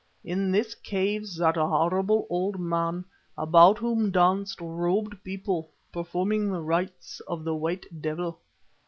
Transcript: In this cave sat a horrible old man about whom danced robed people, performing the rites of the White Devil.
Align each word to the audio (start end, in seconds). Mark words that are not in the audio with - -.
In 0.23 0.49
this 0.51 0.73
cave 0.73 1.27
sat 1.27 1.57
a 1.57 1.67
horrible 1.67 2.25
old 2.27 2.59
man 2.59 3.05
about 3.37 3.77
whom 3.77 4.09
danced 4.09 4.59
robed 4.59 5.23
people, 5.23 5.69
performing 5.91 6.49
the 6.51 6.61
rites 6.63 7.19
of 7.27 7.43
the 7.43 7.53
White 7.53 7.85
Devil. 8.01 8.39